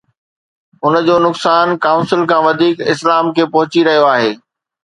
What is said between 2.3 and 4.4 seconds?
کان وڌيڪ اسلام کي پهچي رهيو آهي.